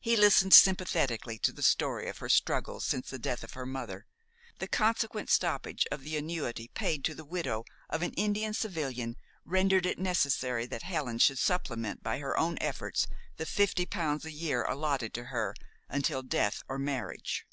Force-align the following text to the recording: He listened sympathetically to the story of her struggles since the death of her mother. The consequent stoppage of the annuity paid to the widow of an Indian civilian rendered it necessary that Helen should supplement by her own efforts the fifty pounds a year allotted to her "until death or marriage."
He 0.00 0.16
listened 0.16 0.52
sympathetically 0.52 1.38
to 1.38 1.52
the 1.52 1.62
story 1.62 2.08
of 2.08 2.18
her 2.18 2.28
struggles 2.28 2.84
since 2.84 3.08
the 3.10 3.16
death 3.20 3.44
of 3.44 3.52
her 3.52 3.64
mother. 3.64 4.06
The 4.58 4.66
consequent 4.66 5.30
stoppage 5.30 5.86
of 5.92 6.02
the 6.02 6.16
annuity 6.16 6.66
paid 6.74 7.04
to 7.04 7.14
the 7.14 7.24
widow 7.24 7.64
of 7.88 8.02
an 8.02 8.10
Indian 8.14 8.54
civilian 8.54 9.14
rendered 9.44 9.86
it 9.86 10.00
necessary 10.00 10.66
that 10.66 10.82
Helen 10.82 11.20
should 11.20 11.38
supplement 11.38 12.02
by 12.02 12.18
her 12.18 12.36
own 12.36 12.58
efforts 12.60 13.06
the 13.36 13.46
fifty 13.46 13.86
pounds 13.86 14.24
a 14.24 14.32
year 14.32 14.64
allotted 14.64 15.14
to 15.14 15.26
her 15.26 15.54
"until 15.88 16.24
death 16.24 16.64
or 16.66 16.76
marriage." 16.76 17.46